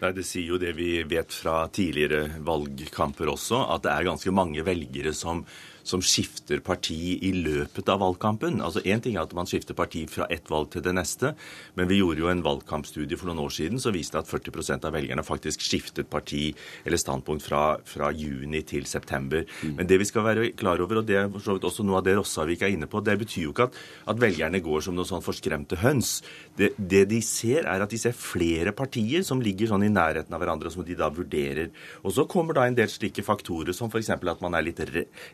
Nei, 0.00 0.12
Det 0.16 0.24
sier 0.24 0.54
jo 0.54 0.60
det 0.60 0.72
vi 0.78 1.02
vet 1.04 1.32
fra 1.34 1.66
tidligere 1.68 2.40
valgkamper 2.40 3.28
også, 3.28 3.66
at 3.74 3.84
det 3.84 3.92
er 3.92 4.08
ganske 4.08 4.32
mange 4.32 4.64
velgere 4.64 5.12
som 5.12 5.44
som 5.90 6.02
skifter 6.04 6.62
parti 6.64 7.18
i 7.26 7.32
løpet 7.34 7.88
av 7.90 8.00
valgkampen. 8.04 8.60
Altså 8.64 8.82
Én 8.86 9.02
ting 9.02 9.16
er 9.16 9.24
at 9.24 9.34
man 9.36 9.48
skifter 9.48 9.76
parti 9.76 10.04
fra 10.10 10.28
ett 10.30 10.50
valg 10.50 10.70
til 10.74 10.84
det 10.84 10.94
neste, 10.96 11.34
men 11.78 11.88
vi 11.90 12.00
gjorde 12.00 12.22
jo 12.22 12.30
en 12.30 12.44
valgkampstudie 12.44 13.18
for 13.18 13.30
noen 13.30 13.42
år 13.44 13.54
siden 13.54 13.82
som 13.82 13.94
viste 13.94 14.18
at 14.20 14.30
40% 14.30 14.86
av 14.86 14.94
velgerne 14.94 15.24
faktisk 15.26 15.64
skiftet 15.64 16.10
parti 16.12 16.50
eller 16.84 17.00
standpunkt 17.00 17.44
fra, 17.46 17.62
fra 17.86 18.10
juni 18.14 18.62
til 18.66 18.86
september. 18.88 19.46
Mm. 19.62 19.74
Men 19.80 19.90
det 19.90 20.00
vi 20.02 20.08
skal 20.08 20.26
være 20.26 20.50
klar 20.58 20.82
over, 20.82 21.02
og 21.02 21.08
det 21.08 21.18
er 21.18 21.30
også 21.30 21.86
noe 21.86 22.00
av 22.00 22.06
det 22.06 22.16
Rossavik 22.18 22.64
er 22.64 22.74
inne 22.74 22.88
på, 22.90 23.02
det 23.04 23.18
betyr 23.20 23.48
jo 23.48 23.54
ikke 23.54 23.68
at, 23.70 23.78
at 24.12 24.22
velgerne 24.22 24.62
går 24.64 24.86
som 24.86 24.96
noen 24.96 25.08
sånn 25.08 25.24
forskremte 25.24 25.80
høns. 25.82 26.20
Det, 26.58 26.72
det, 26.78 27.06
de 27.10 27.20
ser, 27.24 27.66
er 27.66 27.84
at 27.84 27.92
de 27.92 28.00
ser 28.00 28.16
flere 28.16 28.74
partier 28.76 29.24
som 29.26 29.42
ligger 29.42 29.72
sånn 29.72 29.86
i 29.86 29.92
nærheten 29.92 30.34
av 30.34 30.42
hverandre, 30.42 30.72
som 30.72 30.86
de 30.86 30.96
da 30.98 31.10
vurderer. 31.14 31.70
Og 32.04 32.14
så 32.16 32.26
kommer 32.30 32.56
da 32.56 32.66
en 32.68 32.78
del 32.78 32.90
slike 32.90 33.24
faktorer 33.26 33.74
som 33.76 33.90
f.eks. 33.90 34.12
at 34.14 34.44
man 34.44 34.56
er 34.56 34.66
litt 34.66 34.80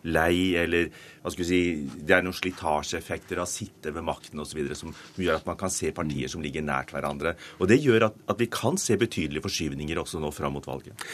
lei 0.06 0.45
eller 0.58 0.90
hva 1.22 1.32
skal 1.32 1.42
vi 1.42 1.48
si, 1.48 1.60
det 2.06 2.14
er 2.16 2.24
noen 2.24 2.36
slitasjeeffekter 2.36 3.40
av 3.40 3.48
å 3.48 3.50
sitte 3.50 3.92
ved 3.94 4.06
makten 4.06 4.42
osv. 4.42 4.62
Som, 4.78 4.94
gjør 5.18 5.40
at 5.40 5.48
man 5.48 5.58
kan 5.60 5.72
se 5.72 5.90
partier 5.96 6.30
som 6.30 6.44
ligger 6.44 6.64
nært 6.64 6.94
hverandre. 6.94 7.34
Og 7.58 7.70
Det 7.70 7.80
gjør 7.82 8.08
at, 8.10 8.18
at 8.30 8.40
vi 8.40 8.50
kan 8.52 8.78
se 8.80 8.98
betydelige 9.00 9.44
forskyvninger 9.44 9.98
også 10.00 10.22
nå 10.22 10.30
fram 10.34 10.56
mot 10.56 10.66
valget. 10.68 11.06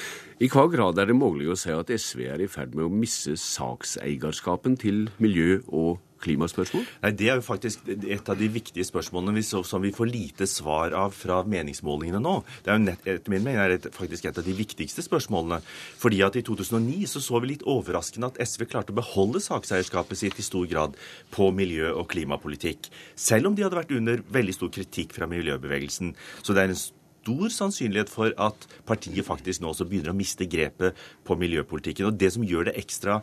I 0.42 0.50
hva 0.52 0.66
grad 0.70 1.00
er 1.00 1.08
det 1.08 1.18
mulig 1.18 1.50
å 1.52 1.58
si 1.58 1.72
at 1.72 1.90
SV 1.92 2.26
er 2.34 2.44
i 2.44 2.50
ferd 2.50 2.76
med 2.76 2.88
å 2.88 2.92
misse 2.92 3.36
sakseierskapen 3.40 4.76
til 4.80 5.06
miljø 5.22 5.60
og 5.70 6.00
klimaspørsmål? 6.22 6.86
Nei, 7.02 7.10
Det 7.18 7.28
er 7.28 7.40
jo 7.40 7.44
faktisk 7.46 7.88
et 7.88 8.28
av 8.28 8.38
de 8.38 8.48
viktige 8.48 8.86
spørsmålene 8.86 9.42
som 9.42 9.82
vi 9.82 9.92
får 9.94 10.10
lite 10.10 10.46
svar 10.46 10.94
av 10.96 11.12
fra 11.16 11.42
meningsmålingene 11.42 12.22
nå. 12.22 12.34
Det 12.64 12.72
er 12.72 12.78
jo 12.78 12.84
nett, 12.86 13.06
etter 13.06 13.34
min 13.34 13.44
mening 13.44 13.60
er 13.60 13.76
det 13.76 13.92
faktisk 13.94 14.26
et 14.30 14.38
av 14.38 14.46
de 14.46 14.54
viktigste 14.56 15.04
spørsmålene. 15.04 15.60
Fordi 15.98 16.22
at 16.22 16.38
i 16.38 16.44
2009 16.46 17.10
så, 17.10 17.22
så 17.22 17.42
vi 17.42 17.52
litt 17.52 17.66
overraskende 17.68 18.32
at 18.32 18.40
SV 18.42 18.66
klarte 18.70 18.94
å 18.94 19.00
beholde 19.00 19.42
sakseierskapet 19.42 20.18
sitt 20.18 20.40
i 20.40 20.46
stor 20.46 20.66
grad 20.70 20.96
på 21.34 21.50
miljø- 21.54 21.94
og 21.96 22.08
klimapolitikk. 22.12 22.90
Selv 23.18 23.50
om 23.50 23.54
de 23.58 23.66
hadde 23.66 23.78
vært 23.78 23.94
under 23.94 24.24
veldig 24.32 24.56
stor 24.56 24.72
kritikk 24.72 25.14
fra 25.16 25.28
miljøbevegelsen. 25.30 26.14
Så 26.42 26.54
det 26.54 26.64
er 26.64 26.74
en 26.74 26.82
stor 27.22 27.52
sannsynlighet 27.54 28.10
for 28.10 28.34
at 28.40 28.66
partiet 28.88 29.26
faktisk 29.26 29.62
nå 29.62 29.70
også 29.70 29.86
begynner 29.88 30.12
å 30.12 30.18
miste 30.18 30.48
grepet 30.50 30.98
på 31.26 31.36
miljøpolitikken. 31.38 32.08
Og 32.10 32.18
Det 32.18 32.32
som 32.34 32.46
gjør 32.46 32.70
det 32.70 32.78
ekstra 32.80 33.20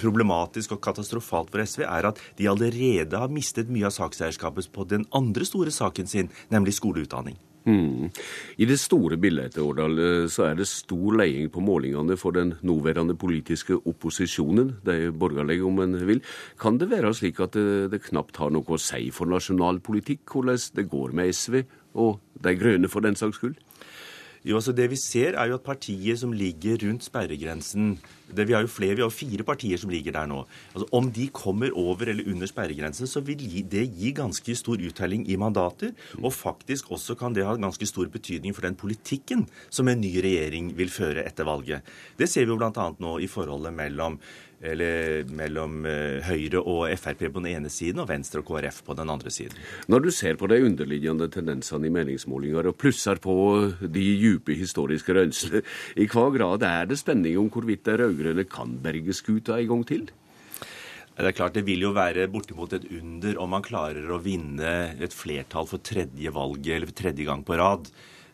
problematisk 0.00 0.76
og 0.76 0.82
katastrofalt 0.84 1.52
for 1.52 1.64
SV, 1.64 1.86
er 1.86 2.10
at 2.12 2.20
de 2.38 2.50
allerede 2.50 3.18
har 3.18 3.32
mistet 3.32 3.70
mye 3.72 3.88
av 3.88 3.96
sakseierskapet 3.96 4.72
på 4.72 4.88
den 4.88 5.06
andre 5.12 5.46
store 5.48 5.74
saken 5.74 6.10
sin, 6.10 6.30
nemlig 6.52 6.76
skoleutdanning. 6.78 7.38
Mm. 7.62 8.10
I 8.58 8.66
det 8.66 8.78
store 8.82 9.16
bildet 9.22 9.58
Årdal, 9.62 9.98
eh, 9.98 10.28
så 10.30 10.48
er 10.48 10.56
det 10.58 10.66
stor 10.66 11.14
leiing 11.14 11.50
på 11.52 11.62
målingene 11.62 12.16
for 12.18 12.34
den 12.34 12.56
nåværende 12.62 13.14
politiske 13.14 13.76
opposisjonen, 13.86 14.78
de 14.82 15.12
borgerlige 15.12 15.64
om 15.64 15.78
en 15.78 15.94
vil. 16.06 16.22
Kan 16.58 16.78
det 16.78 16.90
være 16.90 17.14
slik 17.14 17.38
at 17.40 17.54
det, 17.54 17.92
det 17.92 18.02
knapt 18.08 18.36
har 18.42 18.50
noe 18.50 18.66
å 18.66 18.80
si 18.80 19.10
for 19.14 19.30
nasjonal 19.30 19.78
politikk 19.78 20.26
hvordan 20.26 20.58
det 20.74 20.88
går 20.90 21.14
med 21.14 21.30
SV 21.34 21.62
og 21.94 22.18
De 22.42 22.56
grønne 22.56 22.88
for 22.88 23.04
den 23.04 23.14
saks 23.14 23.38
skyld? 23.38 23.54
Jo, 24.42 24.56
altså 24.56 24.72
Det 24.72 24.88
vi 24.90 24.96
ser, 24.96 25.36
er 25.38 25.52
jo 25.52 25.54
at 25.54 25.62
partiet 25.62 26.18
som 26.18 26.32
ligger 26.34 26.80
rundt 26.82 27.04
sperregrensen 27.06 27.98
det, 28.28 28.46
Vi 28.48 28.54
har 28.54 28.62
jo 28.62 28.70
flere, 28.70 28.96
vi 28.96 29.02
har 29.02 29.10
fire 29.10 29.44
partier 29.44 29.80
som 29.80 29.90
ligger 29.90 30.12
der 30.12 30.26
nå. 30.26 30.44
Altså 30.74 30.88
Om 30.92 31.10
de 31.12 31.28
kommer 31.28 31.72
over 31.76 32.08
eller 32.08 32.28
under 32.28 32.46
sperregrensen, 32.46 33.06
så 33.06 33.20
vil 33.20 33.36
det 33.70 33.86
gi 33.96 34.12
ganske 34.12 34.56
stor 34.56 34.76
uttelling 34.76 35.26
i 35.28 35.36
mandater. 35.36 35.92
Og 36.22 36.32
faktisk 36.32 36.90
også 36.90 37.16
kan 37.18 37.34
det 37.34 37.46
ha 37.46 37.56
ganske 37.56 37.86
stor 37.86 38.06
betydning 38.06 38.54
for 38.54 38.62
den 38.62 38.76
politikken 38.76 39.46
som 39.70 39.88
en 39.88 40.00
ny 40.00 40.14
regjering 40.22 40.76
vil 40.76 40.90
føre 40.90 41.26
etter 41.26 41.44
valget. 41.44 41.82
Det 42.16 42.28
ser 42.28 42.46
vi 42.46 42.54
jo 42.54 42.60
bl.a. 42.60 42.92
nå 42.98 43.18
i 43.20 43.30
forholdet 43.30 43.74
mellom 43.74 44.18
eller 44.62 45.26
mellom 45.34 45.82
eh, 45.88 46.22
Høyre 46.22 46.62
og 46.62 46.84
Frp 47.00 47.24
på 47.26 47.40
den 47.40 47.50
ene 47.50 47.70
siden 47.72 48.02
og 48.02 48.08
Venstre 48.10 48.42
og 48.42 48.48
KrF 48.48 48.82
på 48.86 48.96
den 48.98 49.10
andre 49.10 49.32
siden. 49.34 49.58
Når 49.90 50.04
du 50.04 50.10
ser 50.14 50.38
på 50.38 50.48
de 50.50 50.60
underliggende 50.62 51.28
tendensene 51.32 51.88
i 51.88 51.92
meningsmålinger 51.94 52.70
og 52.70 52.78
plusser 52.78 53.18
på 53.22 53.34
de 53.82 54.06
dype 54.22 54.54
historiske 54.58 55.16
rønslene, 55.18 55.64
i 55.98 56.06
hva 56.10 56.28
grad 56.34 56.66
er 56.66 56.86
det 56.90 57.00
spenning 57.00 57.38
om 57.40 57.50
hvorvidt 57.52 57.84
de 57.88 57.98
rød-grønne 58.22 58.48
kan 58.48 58.76
berge 58.82 59.14
skuta 59.16 59.58
en 59.58 59.70
gang 59.70 59.84
til? 59.88 60.10
Det 61.12 61.28
er 61.28 61.36
klart 61.36 61.54
det 61.54 61.66
vil 61.66 61.84
jo 61.84 61.92
være 61.92 62.24
bortimot 62.32 62.72
et 62.72 62.86
under 62.96 63.36
om 63.42 63.50
man 63.52 63.64
klarer 63.64 64.08
å 64.08 64.20
vinne 64.22 64.72
et 64.96 65.12
flertall 65.12 65.68
for 65.68 65.84
tredje 65.84 66.32
valget 66.32 66.76
eller 66.76 66.88
for 66.88 67.00
tredje 67.02 67.26
gang 67.28 67.44
på 67.44 67.58
rad. 67.60 67.90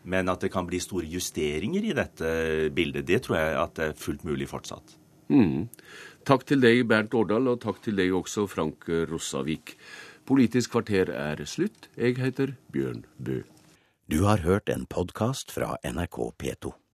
Men 0.07 0.31
at 0.31 0.45
det 0.45 0.51
kan 0.53 0.67
bli 0.67 0.79
store 0.79 1.09
justeringer 1.11 1.83
i 1.83 1.95
dette 1.97 2.29
bildet, 2.71 3.05
det 3.09 3.19
tror 3.25 3.37
jeg 3.37 3.57
at 3.59 3.75
det 3.75 3.89
er 3.89 3.99
fullt 3.99 4.23
mulig 4.23 4.47
fortsatt. 4.47 4.95
Mm. 5.29 5.67
Takk 6.25 6.47
til 6.47 6.63
deg, 6.63 6.85
Bernt 6.87 7.13
Årdal, 7.13 7.51
og 7.51 7.59
takk 7.61 7.83
til 7.83 7.99
deg 7.99 8.15
også, 8.15 8.47
Frank 8.49 8.87
Rossavik. 9.11 9.75
Politisk 10.29 10.77
kvarter 10.77 11.11
er 11.11 11.43
slutt. 11.45 11.91
Jeg 11.99 12.15
heter 12.21 12.55
Bjørn 12.71 13.03
Bø. 13.17 13.41
Du 14.09 14.23
har 14.25 14.41
hørt 14.45 14.71
en 14.73 14.87
podkast 14.89 15.51
fra 15.53 15.75
NRK 15.85 16.31
P2. 16.39 16.79